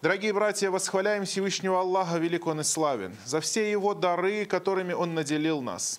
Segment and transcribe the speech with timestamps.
[0.00, 5.12] Дорогие братья, восхваляем Всевышнего Аллаха, велик Он и славен, за все Его дары, которыми Он
[5.12, 5.98] наделил нас,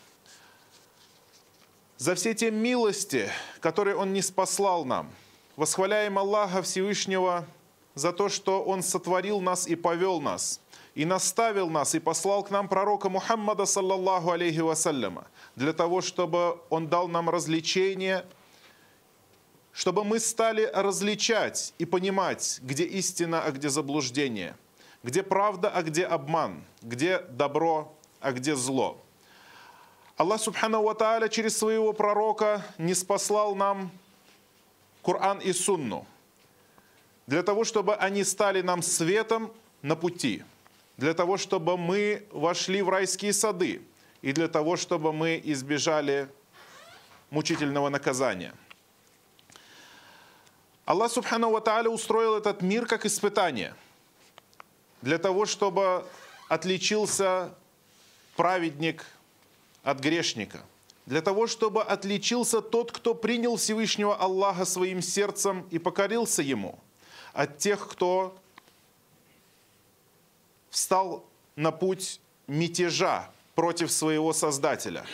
[1.98, 5.10] за все те милости, которые Он не спаслал нам.
[5.58, 7.46] Восхваляем Аллаха Всевышнего
[7.94, 10.62] за то, что Он сотворил нас и повел нас,
[10.96, 15.28] и наставил нас, и послал к нам пророка Мухаммада, саллаллаху алейхи вассаляма,
[15.58, 18.26] для того, чтобы Он дал нам развлечение–
[19.72, 24.56] чтобы мы стали различать и понимать, где истина, а где заблуждение,
[25.04, 29.00] где правда, а где обман, где добро, а где зло.
[30.18, 33.92] Аллах Субхану Ва через своего пророка не спаслал нам
[35.04, 36.06] Коран и Сунну
[37.26, 40.44] для того, чтобы они стали нам светом на пути,
[40.98, 43.82] для того, чтобы мы вошли в райские сады
[44.22, 46.28] и для того, чтобы мы избежали
[47.30, 48.54] мучительного наказания–
[50.90, 53.76] Аллах Субхану Ва устроил этот мир как испытание
[55.04, 56.04] для того, чтобы
[56.48, 57.54] отличился
[58.36, 59.06] праведник
[59.84, 60.62] от грешника,
[61.06, 66.80] для того, чтобы отличился тот, кто принял Всевышнего Аллаха своим сердцем и покорился Ему,
[67.34, 68.36] от тех, кто
[70.72, 71.24] встал
[71.56, 75.06] на путь мятежа против своего Создателя.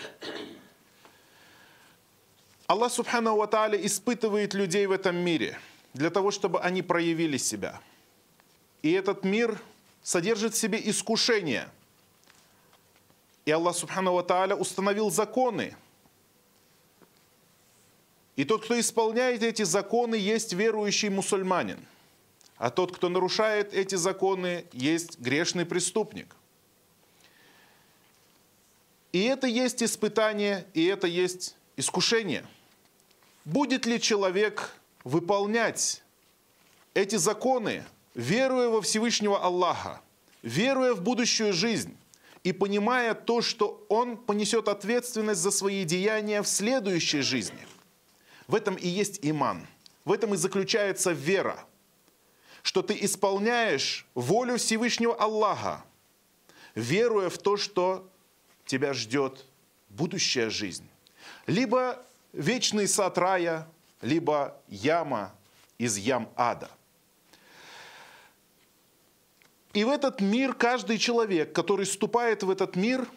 [2.68, 5.60] Аллах Субхану Ва испытывает людей в этом мире
[5.96, 7.82] для того, чтобы они проявили себя.
[8.82, 9.60] И этот мир
[10.04, 11.70] содержит в себе искушение.
[13.46, 15.76] И Аллах Субхану Ва Тааля установил законы.
[18.36, 21.80] И тот, кто исполняет эти законы, есть верующий мусульманин.
[22.58, 26.36] А тот, кто нарушает эти законы, есть грешный преступник.
[29.12, 32.46] И это есть испытание, и это есть искушение–
[33.46, 34.76] Будет ли человек
[35.06, 36.04] выполнять
[36.94, 40.02] эти законы, веруя во Всевышнего Аллаха,
[40.42, 41.96] веруя в будущую жизнь
[42.44, 47.68] и понимая то, что он понесет ответственность за свои деяния в следующей жизни.
[48.48, 49.66] В этом и есть иман.
[50.04, 51.66] В этом и заключается вера,
[52.62, 55.84] что ты исполняешь волю Всевышнего Аллаха,
[56.76, 58.08] веруя в то, что
[58.66, 59.46] тебя ждет
[59.90, 60.88] будущая жизнь.
[61.48, 63.68] Либо вечный сад рая,
[64.06, 65.34] либо яма
[65.78, 66.70] из ям ада.
[69.74, 73.08] И в этот мир каждый человек, который ступает в этот мир,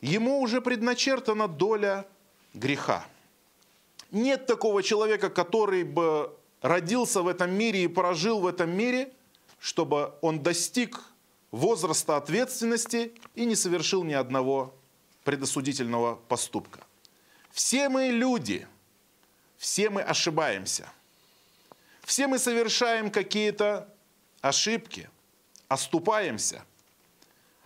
[0.00, 2.06] ему уже предначертана доля
[2.54, 3.04] греха.
[4.10, 9.12] Нет такого человека, который бы родился в этом мире и прожил в этом мире,
[9.58, 11.02] чтобы он достиг
[11.50, 14.72] возраста ответственности и не совершил ни одного
[15.24, 16.80] предосудительного поступка.
[17.50, 18.66] Все мы люди,
[19.62, 20.92] все мы ошибаемся.
[22.02, 23.88] Все мы совершаем какие-то
[24.40, 25.08] ошибки,
[25.68, 26.64] оступаемся,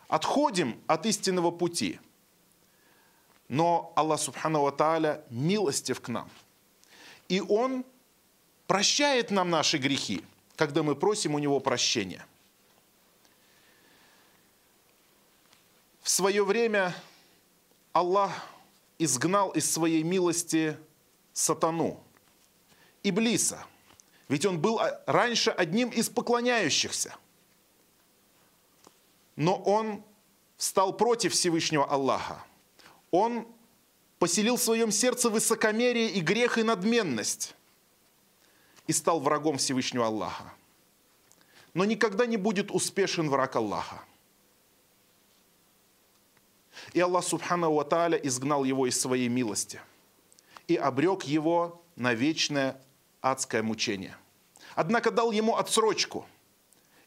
[0.07, 1.99] отходим от истинного пути.
[3.49, 6.31] Но Аллах Субхану Ва Тааля милостив к нам.
[7.31, 7.83] И Он
[8.67, 10.23] прощает нам наши грехи,
[10.55, 12.27] когда мы просим у Него прощения.
[16.03, 16.95] В свое время
[17.95, 18.33] Аллах
[18.99, 20.77] изгнал из своей милости
[21.37, 22.03] сатану,
[23.03, 23.65] Иблиса.
[24.29, 27.15] Ведь он был раньше одним из поклоняющихся.
[29.37, 30.03] Но он
[30.57, 32.43] стал против Всевышнего Аллаха.
[33.11, 33.47] Он
[34.19, 37.55] поселил в своем сердце высокомерие и грех и надменность
[38.87, 40.55] и стал врагом Всевышнего Аллаха.
[41.75, 44.03] Но никогда не будет успешен враг Аллаха.
[46.95, 47.85] И Аллах Субхану Ва
[48.23, 49.81] изгнал его из своей милости
[50.69, 52.81] и обрек его на вечное
[53.21, 54.17] адское мучение.
[54.75, 56.27] Однако дал ему отсрочку.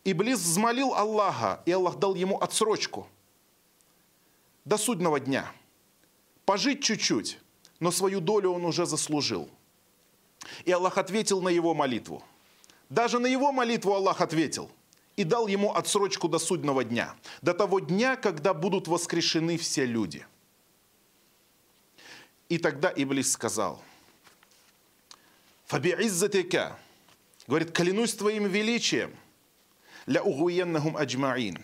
[0.03, 3.07] Иблис взмолил Аллаха, и Аллах дал ему отсрочку
[4.65, 5.51] до судного дня.
[6.45, 7.39] Пожить чуть-чуть,
[7.79, 9.49] но свою долю он уже заслужил.
[10.65, 12.23] И Аллах ответил на его молитву.
[12.89, 14.71] Даже на его молитву Аллах ответил–
[15.19, 20.25] и дал ему отсрочку до судного дня, до того дня, когда будут воскрешены все люди.
[22.49, 23.81] И тогда Иблис сказал,
[25.67, 26.77] «Фаби иззатика,
[27.47, 29.15] говорит, клянусь твоим величием,
[30.05, 31.63] ля угуеннахум аджмаин,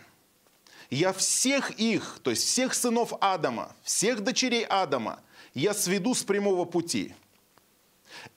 [0.90, 5.20] я всех их, то есть всех сынов Адама, всех дочерей Адама,
[5.54, 7.14] я сведу с прямого пути.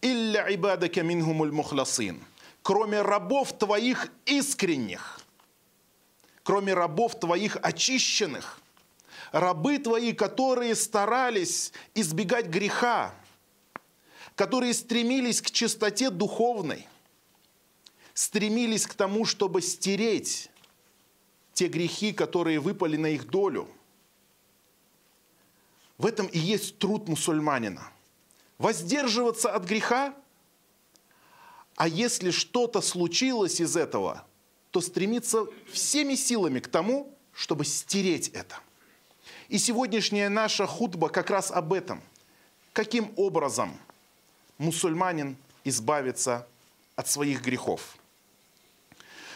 [0.01, 2.25] Илля ибадака минхумуль мухласин–
[2.69, 5.21] кроме рабов твоих искренних,
[6.43, 8.61] кроме рабов твоих очищенных,
[9.33, 13.15] рабы твои, которые старались избегать греха,
[14.35, 16.87] которые стремились к чистоте духовной,
[18.15, 20.51] стремились к тому, чтобы стереть
[21.53, 23.69] те грехи, которые выпали на их долю.
[25.99, 27.91] В этом и есть труд мусульманина.
[28.59, 30.15] Воздерживаться от греха,
[31.75, 34.25] а если что-то случилось из этого,
[34.71, 38.61] то стремиться всеми силами к тому, чтобы стереть это.
[39.49, 42.03] И сегодняшняя наша хутба как раз об этом.
[42.75, 43.77] Каким образом
[44.59, 46.47] мусульманин избавится
[46.97, 47.97] от своих грехов.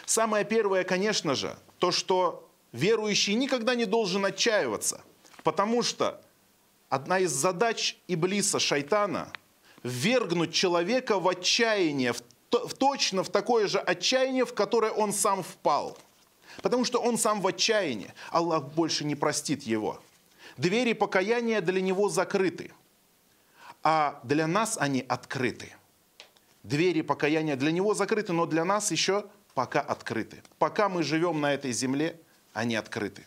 [0.05, 5.01] Самое первое, конечно же, то, что верующий никогда не должен отчаиваться,
[5.43, 6.21] потому что
[6.89, 9.31] одна из задач Иблиса, шайтана,
[9.81, 12.21] ввергнуть человека в отчаяние, в,
[12.51, 15.97] в точно в такое же отчаяние, в которое он сам впал
[16.61, 18.13] потому что он сам в отчаянии.
[18.31, 19.99] Аллах больше не простит его.
[20.57, 22.71] Двери покаяния для него закрыты,
[23.81, 25.73] а для нас они открыты.
[26.63, 30.41] Двери покаяния для него закрыты, но для нас еще пока открыты.
[30.59, 32.19] Пока мы живем на этой земле,
[32.53, 33.25] они открыты.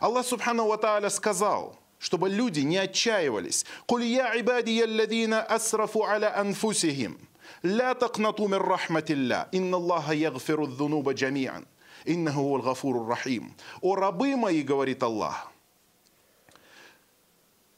[0.00, 3.64] Аллах Субхану Ва Тааля сказал, чтобы люди не отчаивались.
[3.86, 7.18] «Куль я ибадия алладина асрафу аля анфусихим,
[7.62, 11.66] ля такнату мир рахматилля, инна Аллаха ягфиру дзунуба джамиан».
[12.04, 13.54] Иннаху гафуру рахим.
[13.80, 15.50] О рабы мои, говорит Аллах,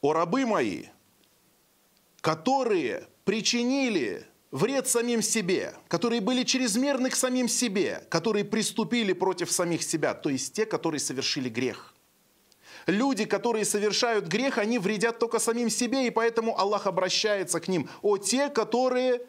[0.01, 0.85] о рабы мои,
[2.21, 9.83] которые причинили вред самим себе, которые были чрезмерны к самим себе, которые приступили против самих
[9.83, 11.93] себя, то есть те, которые совершили грех.
[12.85, 17.89] Люди, которые совершают грех, они вредят только самим себе, и поэтому Аллах обращается к ним.
[18.01, 19.21] О те, которые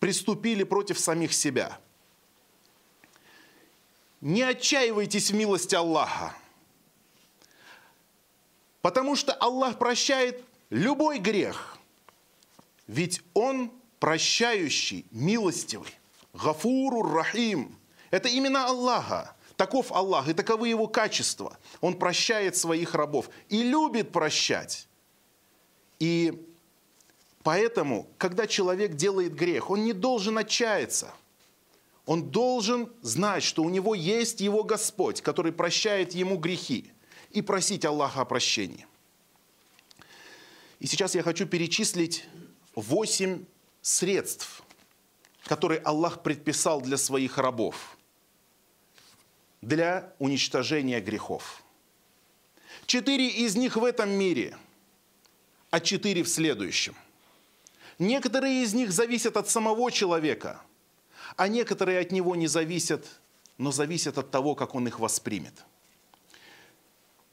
[0.00, 1.78] приступили против самих себя.
[4.20, 6.34] Не отчаивайтесь в милости Аллаха.
[8.82, 11.78] Потому что Аллах прощает любой грех.
[12.86, 15.90] Ведь Он прощающий, милостивый.
[16.32, 17.78] Гафуру Рахим.
[18.10, 19.34] Это именно Аллаха.
[19.56, 21.56] Таков Аллах, и таковы его качества.
[21.80, 24.86] Он прощает своих рабов и любит прощать.
[25.98, 26.46] И
[27.46, 31.14] Поэтому, когда человек делает грех, он не должен отчаяться.
[32.06, 36.92] Он должен знать, что у него есть его Господь, который прощает ему грехи,
[37.32, 38.86] и просить Аллаха о прощении.
[40.78, 42.24] И сейчас я хочу перечислить
[42.74, 43.44] восемь
[43.82, 44.62] средств,
[45.44, 47.96] которые Аллах предписал для своих рабов,
[49.60, 51.62] для уничтожения грехов.
[52.86, 54.56] Четыре из них в этом мире,
[55.70, 56.94] а четыре в следующем.
[57.98, 60.62] Некоторые из них зависят от самого человека,
[61.36, 63.06] а некоторые от него не зависят,
[63.58, 65.54] но зависят от того, как он их воспримет.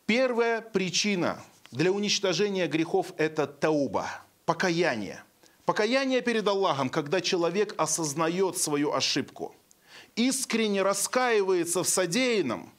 [0.05, 1.41] Первая причина
[1.71, 5.23] для уничтожения грехов– это тауба, покаяние.
[5.65, 9.55] Покаяние перед Аллахом, когда человек осознает свою ошибку,
[10.15, 12.69] искренне раскаивается в содеянном,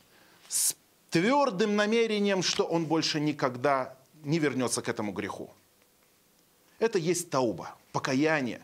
[0.49, 0.77] с
[1.11, 5.51] твердым намерением, что он больше никогда не вернется к этому греху.
[6.79, 8.61] Это есть тауба, покаяние,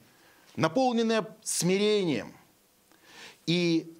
[0.56, 2.34] наполненное смирением.
[3.46, 3.92] И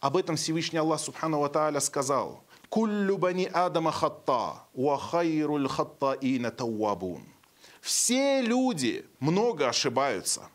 [0.00, 6.50] об этом Всевышний Аллах Субхану Ва Тааля сказал, «Куллю бани Адама хатта, ва хайруль хаттаина
[6.50, 7.22] тауабун».
[7.80, 10.48] Все люди много ошибаются.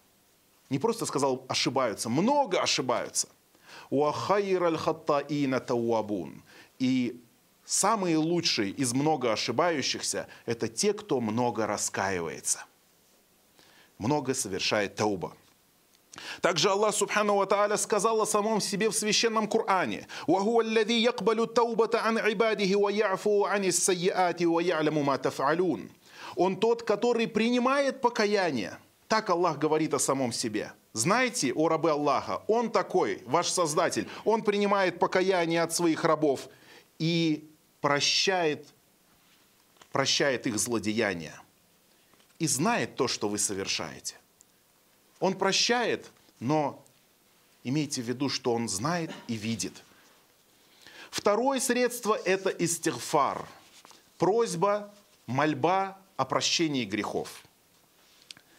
[0.70, 3.28] Не просто сказал ошибаются, много ошибаются.
[3.90, 6.44] «Ва хайруль хаттаина тауабун».
[6.80, 7.22] И
[7.66, 12.66] самые лучшие из много ошибающихся– это те, кто много раскаивается–
[13.98, 15.36] много совершает тауба.
[16.42, 20.08] Также Аллах Субхану Ва Тааля сказал о самом себе в Священном Коране
[26.36, 28.78] Он тот, который принимает покаяние.
[29.08, 30.72] Так Аллах говорит о самом себе.
[30.94, 36.50] Знаете, о рабы Аллаха, Он такой, ваш Создатель, Он принимает покаяние от своих рабов
[37.00, 37.50] и
[37.82, 38.68] прощает,
[39.92, 41.40] прощает их злодеяния
[42.40, 44.16] и знает то, что вы совершаете.
[45.20, 46.84] Он прощает, но
[47.64, 49.84] имейте в виду, что он знает и видит.
[51.10, 53.48] Второе средство– это истигфар.
[54.18, 54.94] Просьба,
[55.26, 57.44] мольба о прощении грехов.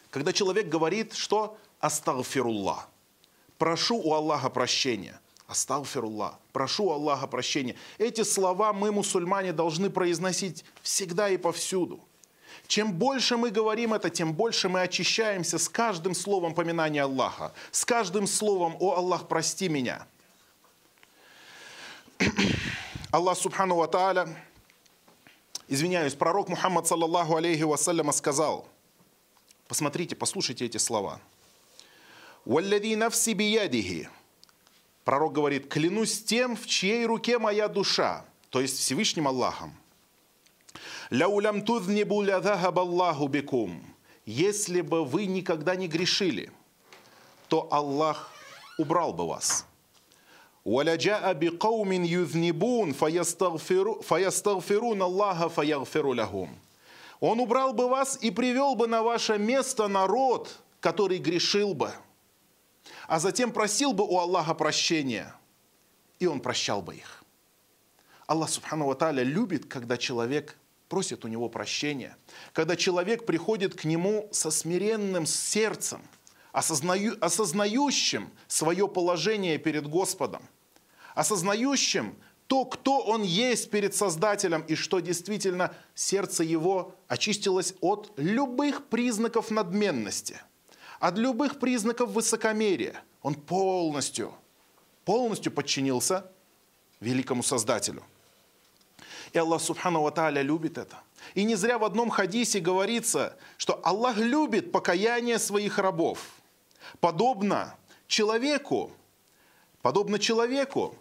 [0.09, 2.89] Когда человек говорит, что «астагфируллах»,
[3.57, 6.37] прошу у Аллаха прощения– Астагфируллах.
[6.53, 7.75] Прошу Аллаха прощения.
[7.97, 11.99] Эти слова мы, мусульмане, должны произносить всегда и повсюду.
[12.67, 17.85] Чем больше мы говорим это, тем больше мы очищаемся с каждым словом поминания Аллаха, с
[17.85, 20.05] каждым словом «О Аллах, прости меня».
[23.11, 24.27] Аллах Субхану Ва Тааля,
[25.67, 28.67] извиняюсь, пророк Мухаммад, саллаллаху алейхи вассаляма, сказал,
[29.67, 31.19] посмотрите, послушайте эти слова.
[32.45, 34.09] «Валлади нафси биядихи».
[35.03, 39.75] Пророк говорит, клянусь тем, в чьей руке моя душа, то есть Всевышним Аллахом.
[41.10, 43.94] «Ляулям тузнибу ля Аллаху бикум».
[44.26, 46.50] Если бы вы никогда не грешили,
[47.48, 48.30] то Аллах
[48.78, 49.66] убрал бы вас.
[50.64, 54.02] وَلَجَاءَ بِقَوْمٍ يُذْنِبُونَ فَيَسْتَغْفِرُونَ
[55.02, 56.48] اللَّهَ فَيَغْفِرُ لَهُمْ
[57.20, 61.92] Он убрал бы вас и привел бы на ваше место народ, который грешил бы,
[63.06, 65.34] а затем просил бы у Аллаха прощения,
[66.18, 67.22] и Он прощал бы их.
[68.26, 70.56] Аллах Субхану Ва любит, когда человек
[70.89, 72.17] просит у него прощения,
[72.51, 76.01] когда человек приходит к нему со смиренным сердцем,
[76.51, 80.41] осознаю, осознающим свое положение перед Господом,
[81.13, 82.15] осознающим
[82.47, 89.51] то, кто он есть перед Создателем и что действительно сердце его очистилось от любых признаков
[89.51, 90.41] надменности,
[90.99, 93.03] от любых признаков высокомерия.
[93.21, 94.33] Он полностью,
[95.05, 96.25] полностью подчинился
[96.99, 98.03] великому Создателю–
[99.33, 100.97] и Аллах Субхану Ва Тааля любит это.
[101.35, 106.19] И не зря в одном хадисе говорится, что Аллах любит покаяние своих рабов.
[106.99, 107.75] Подобно
[108.07, 108.91] человеку,
[109.81, 110.95] подобно человеку,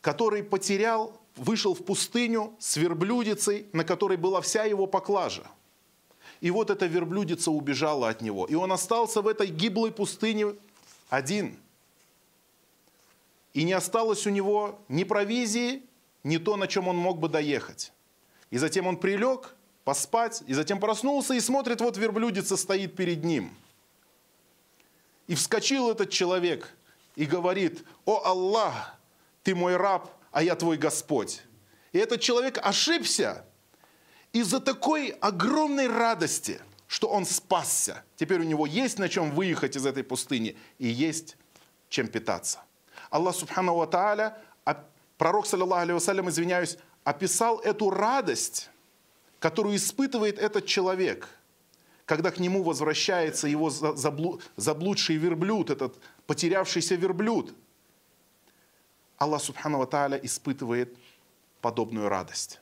[0.00, 5.44] который потерял, вышел в пустыню с верблюдицей, на которой была вся его поклажа.
[6.40, 8.46] И вот эта верблюдица убежала от него.
[8.46, 10.54] И он остался в этой гиблой пустыне
[11.08, 11.56] один.
[13.54, 15.82] И не осталось у него ни провизии,
[16.24, 17.92] не то, на чем он мог бы доехать.
[18.50, 23.54] И затем он прилег, поспать, и затем проснулся и смотрит, вот верблюдица стоит перед ним.
[25.26, 26.74] И вскочил этот человек
[27.16, 28.96] и говорит, «О Аллах,
[29.42, 31.42] ты мой раб, а я твой Господь».
[31.92, 33.44] И этот человек ошибся
[34.32, 38.02] из-за такой огромной радости, что он спасся.
[38.16, 41.36] Теперь у него есть на чем выехать из этой пустыни и есть
[41.88, 42.60] чем питаться.
[43.10, 44.38] Аллах Субхану Ва Тааля
[45.18, 48.70] пророк, саллиллаху алейhi извиняюсь, описал эту радость,
[49.38, 51.28] которую испытывает этот человек,
[52.04, 57.54] когда к нему возвращается его заблудший верблюд, этот потерявшийся верблюд.
[59.18, 60.96] Аллах Субхану Ва Тааля испытывает
[61.60, 62.60] подобную радость.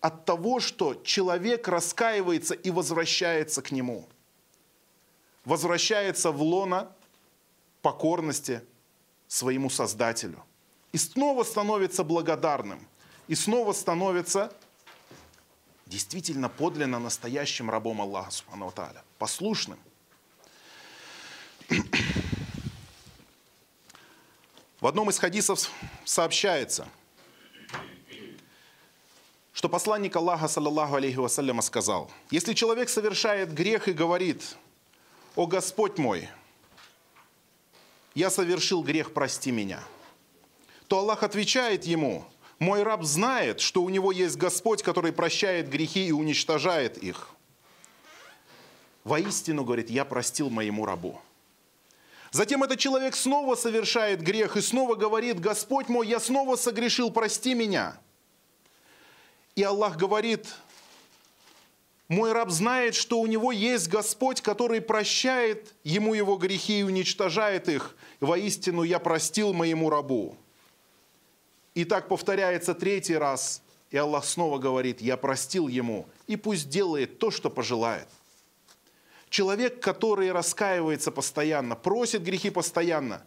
[0.00, 4.06] От того, что человек раскаивается и возвращается к нему.
[5.44, 6.92] Возвращается в лона
[7.82, 8.62] покорности
[9.26, 10.44] своему Создателю–
[10.92, 12.86] и снова становится благодарным,
[13.26, 14.52] и снова становится
[15.86, 19.78] действительно подлинно настоящим рабом Аллаха, Субхану Тааля, послушным.
[24.80, 25.70] В одном из хадисов
[26.04, 26.88] сообщается,
[29.52, 34.56] что посланник Аллаха, саллаллаху алейхи вассаляма, сказал, если человек совершает грех и говорит,
[35.34, 36.28] «О Господь мой,
[38.14, 39.82] я совершил грех, прости меня»,
[40.88, 42.24] то Аллах отвечает ему,
[42.58, 47.28] мой раб знает, что у него есть Господь, который прощает грехи и уничтожает их.
[49.04, 51.20] Воистину, говорит, я простил моему рабу.
[52.30, 57.54] Затем этот человек снова совершает грех и снова говорит, Господь мой, я снова согрешил, прости
[57.54, 57.98] меня.
[59.54, 60.46] И Аллах говорит,
[62.08, 67.68] мой раб знает, что у него есть Господь, который прощает ему его грехи и уничтожает
[67.68, 67.96] их.
[68.20, 70.36] Воистину, я простил моему рабу.
[71.78, 77.20] И так повторяется третий раз, и Аллах снова говорит, я простил ему, и пусть делает
[77.20, 78.08] то, что пожелает.
[79.28, 83.22] Человек, который раскаивается постоянно, просит грехи постоянно,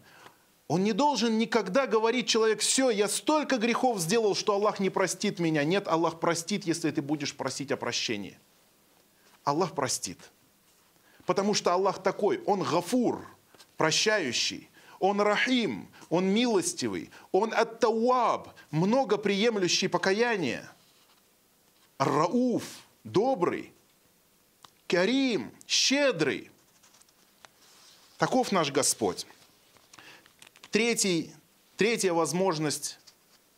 [0.68, 5.38] он не должен никогда говорить человек, все, я столько грехов сделал, что Аллах не простит
[5.38, 5.64] меня.
[5.64, 8.38] Нет, Аллах простит, если ты будешь просить о прощении.
[9.44, 10.18] Аллах простит.
[11.24, 13.26] Потому что Аллах такой, Он гафур,
[13.78, 14.68] прощающий.
[15.02, 20.70] Он рахим, он милостивый, он ат-тауаб, много приемлющий покаяние.
[21.98, 22.62] Рауф,
[23.02, 23.72] добрый,
[24.86, 26.52] Карим, щедрый.
[28.16, 29.26] Таков наш Господь.
[30.70, 31.34] Третий,
[31.76, 33.00] третья возможность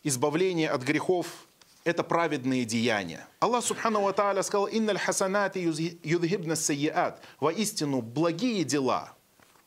[0.02, 1.26] избавления от грехов–
[1.84, 3.28] это праведные деяния.
[3.40, 7.22] Аллах Субхану Ва Тааля сказал, «Инналь хасанати юдхибна сайяат».
[7.38, 9.12] Воистину, благие дела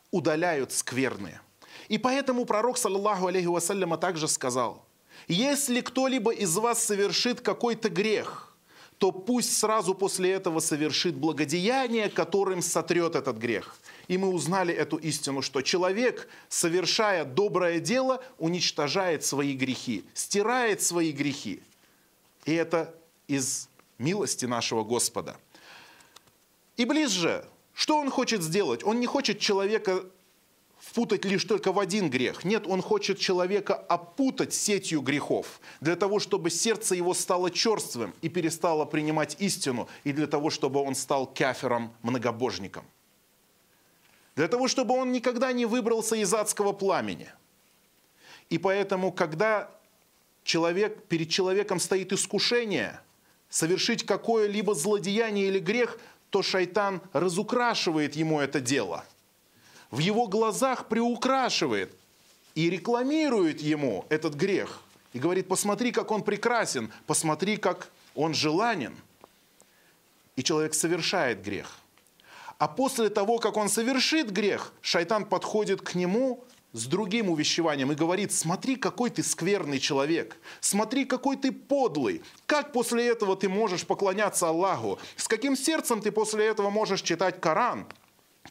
[0.10, 1.40] удаляют скверные.
[1.90, 4.84] И поэтому пророк, саллаху алейхи вассаляма, также сказал,
[5.28, 8.56] если кто-либо из вас совершит какой-то грех,
[8.98, 13.76] то пусть сразу после этого совершит благодеяние, которым сотрет этот грех.
[14.08, 21.12] И мы узнали эту истину, что человек, совершая доброе дело, уничтожает свои грехи, стирает свои
[21.12, 21.62] грехи.
[22.46, 22.96] И это
[23.28, 25.38] из милости нашего Господа.
[26.76, 28.84] И ближе, что он хочет сделать?
[28.84, 30.06] Он не хочет человека
[30.90, 32.46] впутать лишь только в один грех.
[32.46, 38.30] Нет, он хочет человека опутать сетью грехов, для того, чтобы сердце его стало черствым и
[38.30, 42.86] перестало принимать истину, и для того, чтобы он стал кафером, многобожником.
[44.36, 47.30] Для того, чтобы он никогда не выбрался из адского пламени.
[48.50, 49.70] И поэтому, когда
[50.44, 53.02] человек, перед человеком стоит искушение
[53.50, 59.04] совершить какое-либо злодеяние или грех, то шайтан разукрашивает ему это дело–
[59.92, 61.94] в его глазах приукрашивает
[62.56, 64.82] и рекламирует ему этот грех.
[65.14, 68.96] И говорит, посмотри, как он прекрасен, посмотри, как он желанен.
[70.36, 71.80] И человек совершает грех.
[72.58, 77.96] А после того, как он совершит грех, шайтан подходит к нему с другим увещеванием и
[77.96, 83.86] говорит, смотри, какой ты скверный человек, смотри, какой ты подлый, как после этого ты можешь
[83.86, 87.88] поклоняться Аллаху, с каким сердцем ты после этого можешь читать Коран–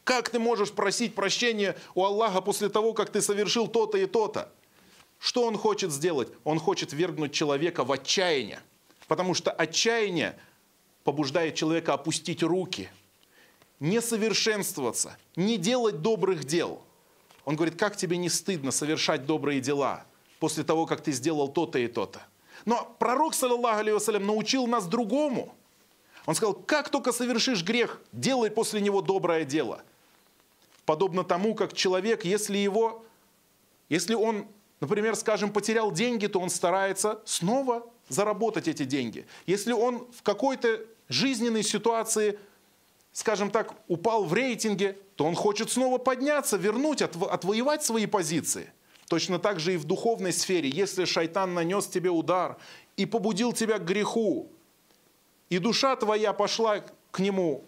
[0.05, 4.53] как ты можешь просить прощения у Аллаха после того, как ты совершил то-то и то-то?
[5.19, 6.29] Что он хочет сделать?
[6.45, 8.61] Он хочет вергнуть человека в отчаяние.
[9.09, 10.39] Потому что отчаяние
[11.05, 12.91] побуждает человека опустить руки,
[13.79, 16.83] не совершенствоваться, не делать добрых дел.
[17.45, 20.05] Он говорит, как тебе не стыдно совершать добрые дела
[20.41, 22.21] после того, как ты сделал то-то и то-то.
[22.65, 25.55] Но пророк, саллаллаху алейhi научил нас другому–
[26.27, 29.83] он сказал, как только совершишь грех, делай после него доброе дело.
[30.85, 33.05] Подобно тому, как человек, если его,
[33.89, 34.47] если он,
[34.81, 39.27] например, скажем, потерял деньги, то он старается снова заработать эти деньги.
[39.47, 42.39] Если он в какой-то жизненной ситуации,
[43.13, 48.73] скажем так, упал в рейтинге, то он хочет снова подняться, вернуть, отвоевать свои позиции.
[49.09, 50.69] Точно так же и в духовной сфере.
[50.69, 52.57] Если шайтан нанес тебе удар
[52.97, 54.51] и побудил тебя к греху,
[55.49, 57.65] и душа твоя пошла к нему,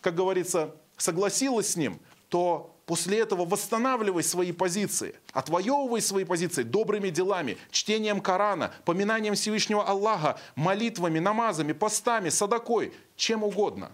[0.00, 1.98] как говорится, согласилась с ним,
[2.28, 9.84] то после этого восстанавливай свои позиции, отвоевывай свои позиции добрыми делами, чтением Корана, поминанием Всевышнего
[9.84, 13.92] Аллаха, молитвами, намазами, постами, садакой, чем угодно.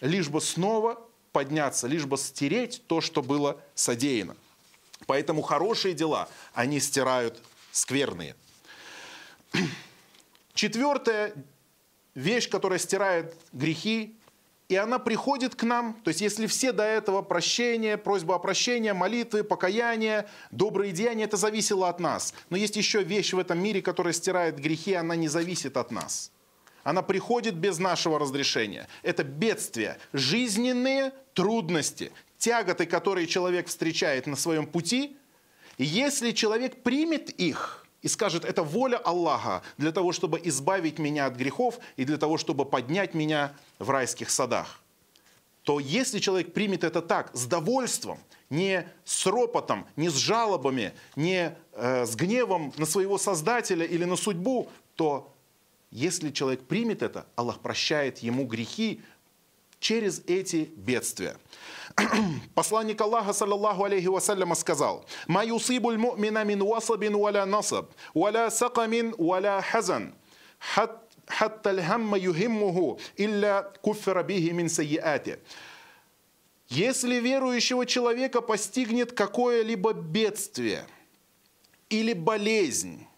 [0.00, 1.00] Лишь бы снова
[1.32, 4.36] подняться, лишь бы стереть то, что было содеяно.
[5.06, 7.40] Поэтому хорошие дела, они стирают
[7.72, 8.34] скверные.
[10.54, 11.34] Четвертое
[12.14, 14.16] вещь, которая стирает грехи,
[14.68, 15.94] и она приходит к нам.
[16.04, 21.36] То есть если все до этого прощение, просьба о прощении, молитвы, покаяние, добрые деяния, это
[21.36, 22.34] зависело от нас.
[22.50, 26.30] Но есть еще вещь в этом мире, которая стирает грехи, она не зависит от нас.
[26.84, 28.86] Она приходит без нашего разрешения.
[29.02, 35.16] Это бедствия, жизненные трудности, тяготы, которые человек встречает на своем пути.
[35.78, 41.26] И если человек примет их– и скажет, это воля Аллаха для того, чтобы избавить меня
[41.26, 44.80] от грехов и для того, чтобы поднять меня в райских садах,
[45.62, 51.54] то если человек примет это так, с довольством, не с ропотом, не с жалобами, не
[51.72, 55.32] э, с гневом на своего Создателя или на судьбу, то
[55.90, 59.02] если человек примет это, Аллах прощает ему грехи
[59.78, 61.36] через эти бедствия.
[62.54, 69.14] Посланник Аллаха, саллаллаху алейхи вассаляма, сказал, «Ма юсибуль му'мина мин васабин валя насаб, валя сакамин
[69.18, 70.14] валя хазан,
[71.26, 75.38] хатта лхамма юхиммуху, илля куффера бихи мин сайяати».
[76.68, 80.86] Если верующего человека постигнет какое-либо бедствие
[81.88, 83.08] или болезнь,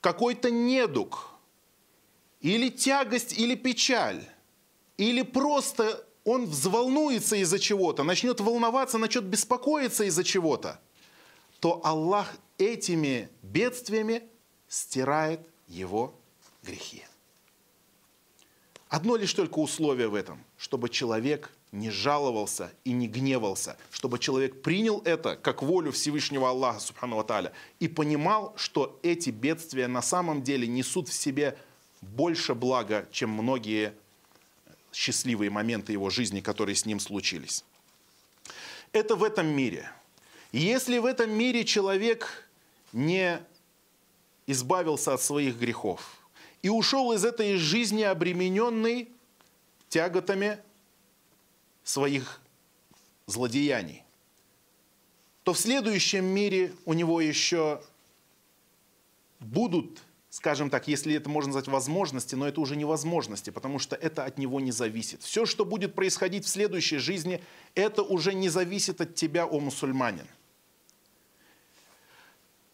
[0.00, 1.28] какой-то недуг,
[2.40, 4.24] или тягость, или печаль,
[4.96, 10.80] или просто он взволнуется из-за чего-то, начнет волноваться, начнет беспокоиться из-за чего-то,
[11.60, 14.22] то Аллах этими бедствиями
[14.68, 16.14] стирает его
[16.62, 17.04] грехи.
[18.88, 24.60] Одно лишь только условие в этом, чтобы человек не жаловался и не гневался, чтобы человек
[24.60, 30.42] принял это как волю Всевышнего Аллаха, Субхану Тааля, и понимал, что эти бедствия на самом
[30.42, 31.56] деле несут в себе
[32.02, 33.94] больше блага, чем многие
[34.92, 37.64] счастливые моменты его жизни, которые с ним случились.
[38.92, 39.90] Это в этом мире.
[40.52, 42.46] Если в этом мире человек
[42.92, 43.40] не
[44.46, 46.18] избавился от своих грехов
[46.60, 49.08] и ушел из этой жизни обремененный
[49.88, 50.58] тяготами
[51.84, 52.40] своих
[53.26, 54.04] злодеяний,
[55.42, 57.82] то в следующем мире у него еще
[59.40, 64.24] будут скажем так, если это можно назвать возможности, но это уже невозможности, потому что это
[64.24, 65.20] от него не зависит.
[65.22, 67.42] Все, что будет происходить в следующей жизни,
[67.74, 70.26] это уже не зависит от тебя, о мусульманин.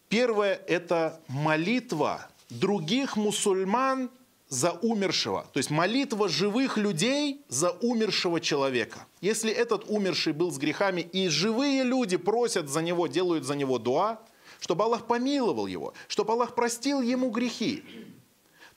[0.07, 4.09] Первое– это молитва других мусульман
[4.47, 9.05] за умершего, то есть молитва живых людей за умершего человека.
[9.19, 13.79] Если этот умерший был с грехами, и живые люди просят за него, делают за него
[13.79, 14.21] дуа,
[14.59, 17.83] чтобы Аллах помиловал его, чтобы Аллах простил ему грехи,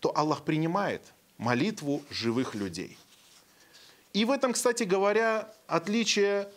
[0.01, 1.03] то Аллах принимает
[1.39, 2.97] молитву живых людей.
[4.13, 6.49] И в этом, кстати говоря, отличие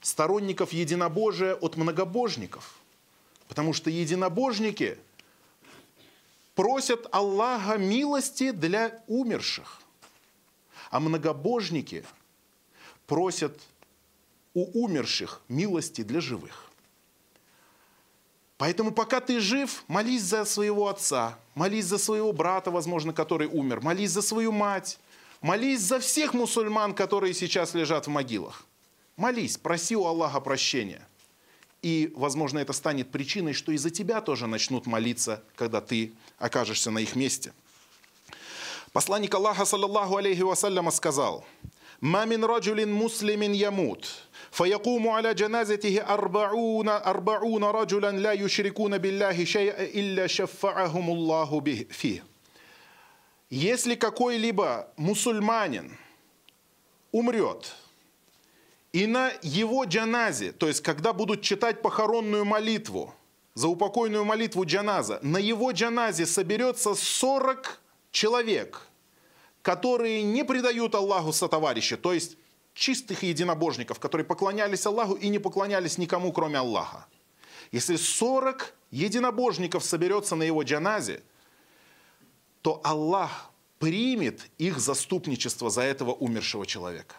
[0.00, 2.78] сторонников единобожия от многобожников.
[3.48, 4.98] Потому что единобожники
[6.54, 9.80] просят Аллаха милости для умерших,
[10.90, 12.04] а многобожники
[13.06, 13.60] просят
[14.54, 16.63] у умерших милости для живых.
[18.64, 23.82] Поэтому пока ты жив, молись за своего отца, молись за своего брата, возможно, который умер,
[23.82, 24.98] молись за свою мать,
[25.42, 28.64] молись за всех мусульман, которые сейчас лежат в могилах.
[29.18, 31.06] Молись, проси у Аллаха прощения.
[31.82, 36.90] И, возможно, это станет причиной, что и за тебя тоже начнут молиться, когда ты окажешься
[36.90, 37.52] на их месте.
[38.94, 41.44] Посланник Аллаха, саллаллаху алейхи вассаляма, сказал,
[42.00, 44.23] «Мамин раджулин муслимин ямут,
[44.53, 52.23] فيقوم على جنازته أربعون, أربعون رجلا لا يشركون بالله شيئا إلا شفعهم الله به فيه.
[53.49, 55.97] Если какой-либо мусульманин
[57.11, 57.73] умрет,
[58.91, 63.13] и на его джаназе, то есть когда будут читать похоронную молитву,
[63.55, 67.79] за упокойную молитву джаназа, на его джаназе соберется 40
[68.11, 68.87] человек,
[69.61, 72.37] которые не предают Аллаху сотоварища, то есть
[72.74, 77.06] чистых единобожников, которые поклонялись Аллаху и не поклонялись никому, кроме Аллаха.
[77.72, 81.22] Если 40 единобожников соберется на его джаназе,
[82.62, 87.16] то Аллах примет их заступничество за этого умершего человека.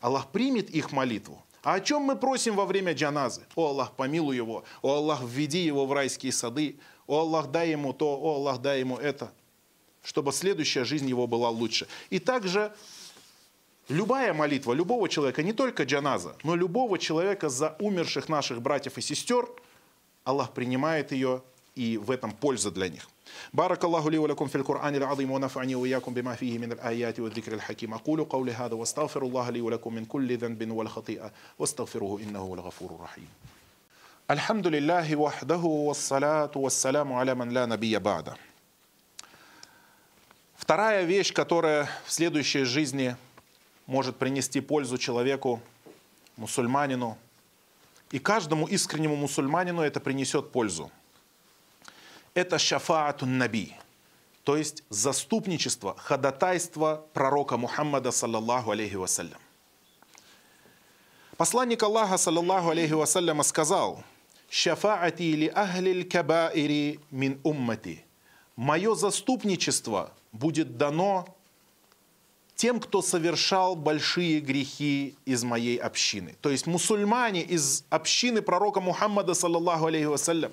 [0.00, 1.44] Аллах примет их молитву.
[1.62, 3.42] А о чем мы просим во время джаназы?
[3.54, 4.64] О Аллах, помилуй его.
[4.82, 6.78] О Аллах, введи его в райские сады.
[7.06, 8.18] О Аллах, дай ему то.
[8.18, 9.32] О Аллах, дай ему это.
[10.02, 11.86] Чтобы следующая жизнь его была лучше.
[12.08, 12.74] И также
[13.89, 19.01] Любая молитва любого человека, не только джаназа, но любого человека за умерших наших братьев и
[19.01, 19.47] сестер,
[20.23, 21.43] Аллах принимает ее,
[21.75, 23.07] и в этом польза для них.
[23.53, 27.93] بارك الله لي ولكم في القرآن العظيم ونفعني وإياكم بما فيه من الآيات والذكر الحكيم
[27.93, 32.91] أقول قولي هذا واستغفر الله لي ولكم من كل ذنب والخطيئة واستغفروه إنه هو الغفور
[32.95, 33.27] الرحيم
[34.31, 38.35] الحمد لله وحده والصلاة والسلام على من لا نبي بعده
[40.57, 43.15] Вторая вещь, которая в следующей жизни
[43.90, 45.60] может принести пользу человеку,
[46.36, 47.18] мусульманину.
[48.12, 50.92] И каждому искреннему мусульманину это принесет пользу.
[52.32, 53.74] Это шафаатун наби,
[54.44, 59.40] то есть заступничество, ходатайство пророка Мухаммада, саллаллаху алейхи вассалям.
[61.36, 64.04] Посланник Аллаха, саллаллаху алейхи вассаляма, сказал,
[64.48, 68.04] «Шафаати ли ахлиль кабаири мин уммати».
[68.54, 71.26] Мое заступничество будет дано
[72.60, 76.34] тем, кто совершал большие грехи из моей общины.
[76.42, 80.52] То есть мусульмане из общины пророка Мухаммада, саллаллаху алейхи вассалям,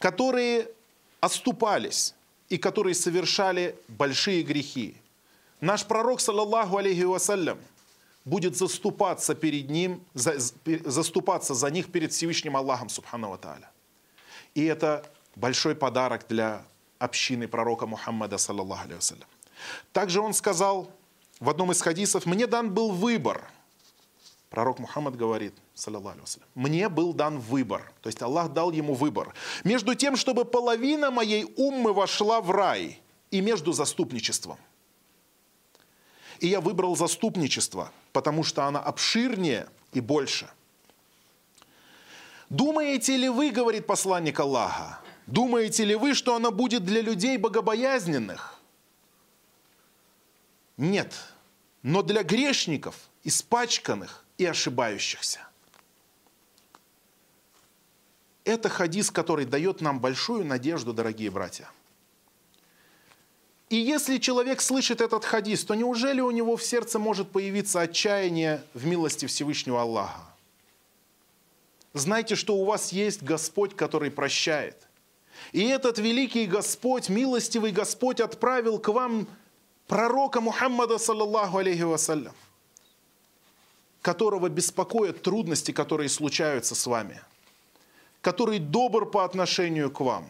[0.00, 0.66] которые
[1.20, 2.14] оступались
[2.48, 4.96] и которые совершали большие грехи.
[5.60, 7.58] Наш пророк, саллаллаху алейхи вассалям,
[8.24, 10.34] будет заступаться перед ним, за,
[10.84, 13.70] заступаться за них перед Всевышним Аллахом, субхану тааля.
[14.56, 15.04] И это
[15.36, 16.64] большой подарок для
[16.98, 19.28] общины пророка Мухаммада, саллаллаху алейхи вассалям.
[19.92, 20.90] Также он сказал,
[21.40, 23.50] в одном из хадисов, мне дан был выбор.
[24.50, 25.54] Пророк Мухаммад говорит,
[26.54, 27.92] мне был дан выбор.
[28.02, 29.34] То есть Аллах дал ему выбор.
[29.64, 33.00] Между тем, чтобы половина моей уммы вошла в рай
[33.32, 34.58] и между заступничеством.
[36.38, 40.48] И я выбрал заступничество, потому что оно обширнее и больше.
[42.48, 48.53] Думаете ли вы, говорит посланник Аллаха, думаете ли вы, что оно будет для людей богобоязненных?
[50.76, 51.14] Нет,
[51.82, 55.46] но для грешников, испачканных и ошибающихся.
[58.44, 61.68] Это хадис, который дает нам большую надежду, дорогие братья.
[63.70, 68.62] И если человек слышит этот хадис, то неужели у него в сердце может появиться отчаяние
[68.74, 70.20] в милости Всевышнего Аллаха?
[71.94, 74.76] Знайте, что у вас есть Господь, который прощает.
[75.52, 79.28] И этот великий Господь, милостивый Господь отправил к вам
[79.86, 82.34] пророка Мухаммада, саллаллаху алейхи вассалям,
[84.02, 87.20] которого беспокоят трудности, которые случаются с вами,
[88.20, 90.26] который добр по отношению к вам.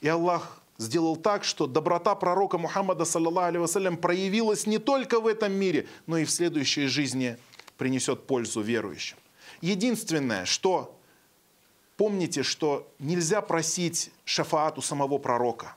[0.00, 5.26] И Аллах сделал так, что доброта пророка Мухаммада, саллаллаху алейхи вассалям, проявилась не только в
[5.26, 7.38] этом мире, но и в следующей жизни
[7.76, 9.16] принесет пользу верующим.
[9.60, 10.94] Единственное, что
[11.96, 15.76] помните, что нельзя просить шафаат у самого пророка.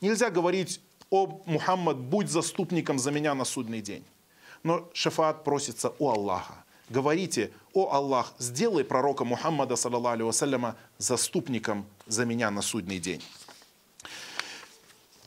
[0.00, 4.04] Нельзя говорить «О, Мухаммад, будь заступником за меня на судный день».
[4.62, 6.64] Но шафаат просится у Аллаха.
[6.88, 13.22] Говорите, «О Аллах, сделай пророка Мухаммада, саллаллаху алейhi заступником за меня на судный день».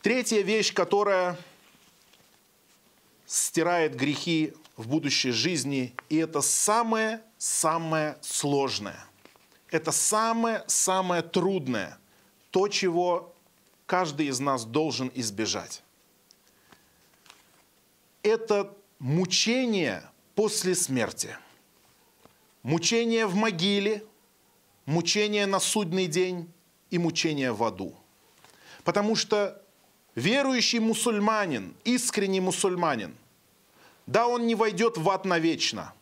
[0.02, 1.38] Третья вещь, которая
[3.26, 9.06] стирает грехи в будущей жизни, и это самое-самое сложное.
[9.70, 11.98] Это самое-самое трудное,
[12.52, 13.34] то, чего
[13.88, 15.82] каждый из нас должен избежать.
[18.22, 20.04] Это мучение
[20.36, 21.36] после смерти.
[22.62, 24.06] Мучение в могиле,
[24.86, 26.52] мучение на судный день
[26.92, 27.96] и мучение в аду.
[28.84, 29.62] Потому что
[30.16, 33.16] верующий мусульманин, искренний мусульманин,
[34.06, 35.94] да, он не войдет в ад навечно,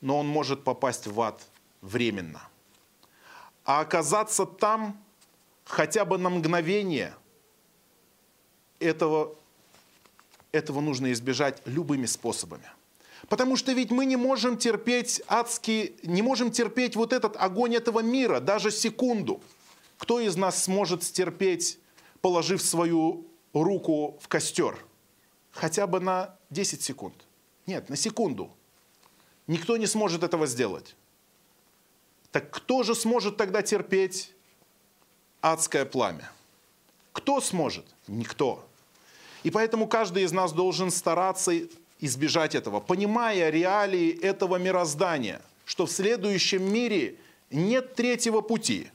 [0.00, 1.40] но он может попасть в ад
[1.82, 2.42] временно.
[3.64, 5.03] А оказаться там
[5.64, 7.14] хотя бы на мгновение,
[8.78, 9.34] этого,
[10.52, 12.70] этого нужно избежать любыми способами.
[13.28, 18.00] Потому что ведь мы не можем терпеть адский, не можем терпеть вот этот огонь этого
[18.00, 19.40] мира, даже секунду.
[19.96, 21.78] Кто из нас сможет стерпеть,
[22.20, 24.84] положив свою руку в костер?
[25.52, 27.14] Хотя бы на 10 секунд.
[27.66, 28.50] Нет, на секунду.
[29.46, 30.96] Никто не сможет этого сделать.
[32.30, 34.34] Так кто же сможет тогда терпеть
[35.44, 36.30] адское пламя.
[37.12, 37.84] Кто сможет?
[38.08, 38.66] Никто.
[39.42, 41.52] И поэтому каждый из нас должен стараться
[42.00, 47.16] избежать этого, понимая реалии этого мироздания, что в следующем мире
[47.50, 48.88] нет третьего пути.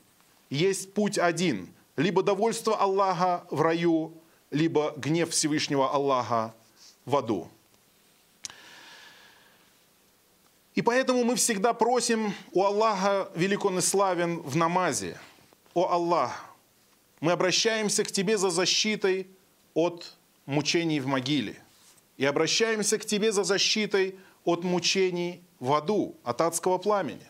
[0.49, 1.69] Есть путь один.
[1.95, 4.11] Либо довольство Аллаха в раю,
[4.49, 6.55] либо гнев Всевышнего Аллаха
[7.05, 7.47] в аду.
[10.73, 15.19] И поэтому мы всегда просим у Аллаха, велик он и славен, в намазе–
[15.79, 16.45] о Аллах,
[17.21, 19.27] мы обращаемся к Тебе за защитой
[19.73, 21.61] от мучений в могиле.
[22.17, 27.25] И обращаемся к Тебе за защитой от мучений в аду, от адского пламени.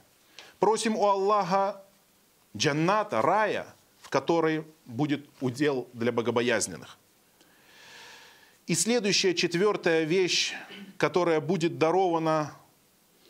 [0.59, 1.83] Просим у Аллаха
[2.55, 3.65] джанната, рая,
[4.01, 6.97] в которой будет удел для богобоязненных.
[8.67, 10.53] И следующая, четвертая вещь,
[10.97, 12.53] которая будет дарована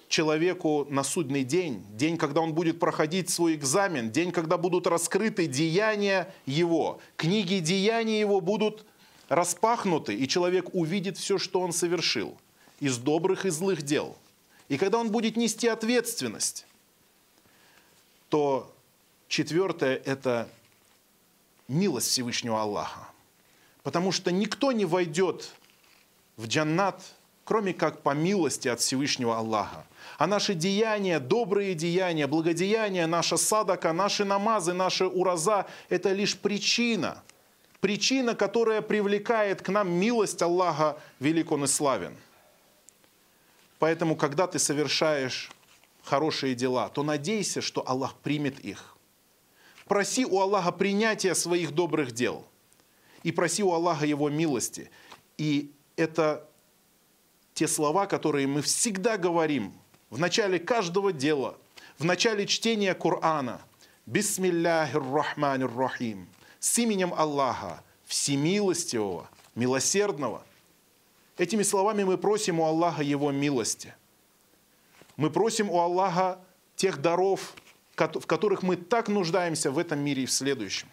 [0.09, 5.45] человеку на судный день, день, когда он будет проходить свой экзамен, день, когда будут раскрыты
[5.45, 8.85] деяния его, книги деяний его будут
[9.29, 12.35] распахнуты, и человек увидит все, что он совершил,
[12.79, 14.17] из добрых и злых дел.
[14.67, 16.65] И когда он будет нести ответственность,
[18.29, 18.73] то
[19.27, 20.49] четвертое– это
[21.67, 23.07] милость Всевышнего Аллаха.
[23.83, 25.51] Потому что никто не войдет
[26.35, 27.03] в джаннат,
[27.49, 29.83] кроме как по милости от Всевышнего Аллаха
[30.19, 37.23] а наши деяния, добрые деяния, благодеяния, наша садака, наши намазы, наши ураза– это лишь причина.
[37.79, 42.17] Причина, которая привлекает к нам милость Аллаха, велик Он и славен.
[43.79, 45.49] Поэтому, когда ты совершаешь
[46.03, 48.97] хорошие дела, то надейся, что Аллах примет их.
[49.87, 52.45] Проси у Аллаха принятия своих добрых дел.
[53.23, 54.91] И проси у Аллаха Его милости.
[55.37, 56.48] И это
[57.59, 59.73] те слова, которые мы всегда говорим–
[60.09, 61.57] в начале каждого дела,
[61.97, 63.61] в начале чтения Корана,
[64.05, 70.41] Бисмилляхир Рахманир Рахим, с именем Аллаха, всемилостивого, милосердного.
[71.37, 73.93] Этими словами мы просим у Аллаха Его милости.
[75.17, 76.39] Мы просим у Аллаха
[76.77, 77.55] тех даров,
[77.95, 80.87] в которых мы так нуждаемся в этом мире и в следующем.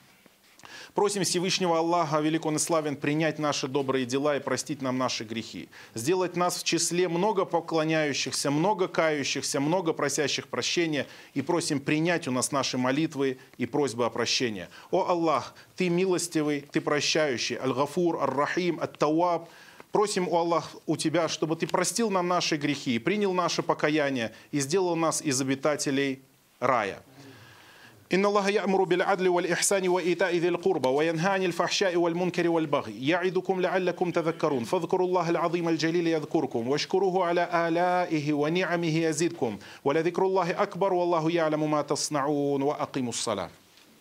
[0.96, 5.24] Просим Всевышнего Аллаха, велик он и славен, принять наши добрые дела и простить нам наши
[5.24, 5.68] грехи.
[5.94, 11.06] Сделать нас в числе много поклоняющихся, много кающихся, много просящих прощения.
[11.34, 14.68] И просим принять у нас наши молитвы и просьбы о прощении.
[14.90, 19.50] О Аллах, Ты милостивый, Ты прощающий, Аль-Гафур, Ар-Рахим, Ат-Тауаб,
[19.92, 24.60] Просим у Аллах у Тебя, чтобы Ты простил нам наши грехи, принял наше покаяние и
[24.60, 26.22] сделал нас из обитателей
[26.58, 27.02] рая.
[28.14, 34.10] إن الله يأمر بالعدل والإحسان وإيتاء ذي القربى وينهى عن الفحشاء والمنكر والبغي يعظكم لعلكم
[34.10, 34.64] تذكرون.
[34.64, 39.58] فاذكروا الله العظيم الجليل يذكركم واشكروه على آلائه ونعمه يزدكم.
[39.84, 43.50] ولذكر الله أكبر والله يعلم ما تصنعون وأقيموا الصلاة.